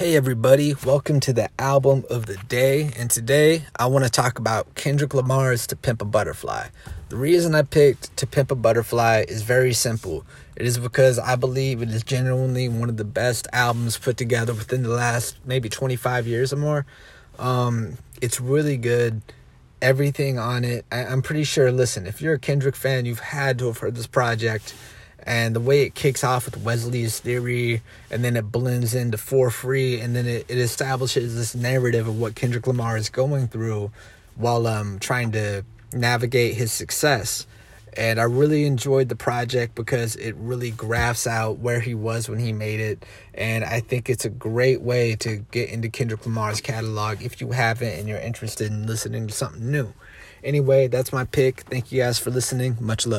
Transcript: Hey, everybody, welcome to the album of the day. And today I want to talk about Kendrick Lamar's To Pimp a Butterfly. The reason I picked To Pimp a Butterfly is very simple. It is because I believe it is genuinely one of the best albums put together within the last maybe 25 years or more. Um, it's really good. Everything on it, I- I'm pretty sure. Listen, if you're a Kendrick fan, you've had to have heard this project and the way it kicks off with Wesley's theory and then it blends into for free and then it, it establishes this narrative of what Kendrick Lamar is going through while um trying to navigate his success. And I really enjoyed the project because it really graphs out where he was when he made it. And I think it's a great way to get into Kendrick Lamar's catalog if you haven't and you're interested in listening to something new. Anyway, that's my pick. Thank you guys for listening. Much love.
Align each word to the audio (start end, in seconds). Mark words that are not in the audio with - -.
Hey, 0.00 0.16
everybody, 0.16 0.72
welcome 0.86 1.20
to 1.20 1.32
the 1.34 1.50
album 1.58 2.04
of 2.08 2.24
the 2.24 2.38
day. 2.48 2.90
And 2.96 3.10
today 3.10 3.66
I 3.76 3.84
want 3.84 4.06
to 4.06 4.10
talk 4.10 4.38
about 4.38 4.74
Kendrick 4.74 5.12
Lamar's 5.12 5.66
To 5.66 5.76
Pimp 5.76 6.00
a 6.00 6.06
Butterfly. 6.06 6.68
The 7.10 7.16
reason 7.16 7.54
I 7.54 7.60
picked 7.60 8.16
To 8.16 8.26
Pimp 8.26 8.50
a 8.50 8.54
Butterfly 8.54 9.26
is 9.28 9.42
very 9.42 9.74
simple. 9.74 10.24
It 10.56 10.64
is 10.64 10.78
because 10.78 11.18
I 11.18 11.36
believe 11.36 11.82
it 11.82 11.90
is 11.90 12.02
genuinely 12.02 12.66
one 12.66 12.88
of 12.88 12.96
the 12.96 13.04
best 13.04 13.46
albums 13.52 13.98
put 13.98 14.16
together 14.16 14.54
within 14.54 14.84
the 14.84 14.88
last 14.88 15.36
maybe 15.44 15.68
25 15.68 16.26
years 16.26 16.50
or 16.50 16.56
more. 16.56 16.86
Um, 17.38 17.98
it's 18.22 18.40
really 18.40 18.78
good. 18.78 19.20
Everything 19.82 20.38
on 20.38 20.64
it, 20.64 20.86
I- 20.90 21.04
I'm 21.04 21.20
pretty 21.20 21.44
sure. 21.44 21.70
Listen, 21.70 22.06
if 22.06 22.22
you're 22.22 22.34
a 22.34 22.38
Kendrick 22.38 22.74
fan, 22.74 23.04
you've 23.04 23.20
had 23.20 23.58
to 23.58 23.66
have 23.66 23.76
heard 23.76 23.96
this 23.96 24.06
project 24.06 24.74
and 25.24 25.54
the 25.54 25.60
way 25.60 25.82
it 25.82 25.94
kicks 25.94 26.24
off 26.24 26.46
with 26.46 26.56
Wesley's 26.58 27.20
theory 27.20 27.82
and 28.10 28.24
then 28.24 28.36
it 28.36 28.50
blends 28.50 28.94
into 28.94 29.18
for 29.18 29.50
free 29.50 30.00
and 30.00 30.16
then 30.16 30.26
it, 30.26 30.46
it 30.48 30.58
establishes 30.58 31.34
this 31.34 31.54
narrative 31.54 32.08
of 32.08 32.18
what 32.18 32.34
Kendrick 32.34 32.66
Lamar 32.66 32.96
is 32.96 33.08
going 33.08 33.48
through 33.48 33.90
while 34.36 34.66
um 34.66 34.98
trying 34.98 35.32
to 35.32 35.64
navigate 35.92 36.54
his 36.54 36.72
success. 36.72 37.46
And 37.96 38.20
I 38.20 38.24
really 38.24 38.66
enjoyed 38.66 39.08
the 39.08 39.16
project 39.16 39.74
because 39.74 40.14
it 40.16 40.36
really 40.36 40.70
graphs 40.70 41.26
out 41.26 41.58
where 41.58 41.80
he 41.80 41.94
was 41.94 42.28
when 42.28 42.38
he 42.38 42.52
made 42.52 42.78
it. 42.78 43.04
And 43.34 43.64
I 43.64 43.80
think 43.80 44.08
it's 44.08 44.24
a 44.24 44.30
great 44.30 44.80
way 44.80 45.16
to 45.16 45.38
get 45.50 45.70
into 45.70 45.88
Kendrick 45.88 46.24
Lamar's 46.24 46.60
catalog 46.60 47.22
if 47.22 47.40
you 47.40 47.50
haven't 47.50 47.98
and 47.98 48.08
you're 48.08 48.18
interested 48.18 48.70
in 48.70 48.86
listening 48.86 49.26
to 49.26 49.34
something 49.34 49.70
new. 49.70 49.92
Anyway, 50.44 50.86
that's 50.86 51.12
my 51.12 51.24
pick. 51.24 51.62
Thank 51.62 51.90
you 51.90 52.00
guys 52.00 52.18
for 52.18 52.30
listening. 52.30 52.76
Much 52.80 53.06
love. 53.06 53.18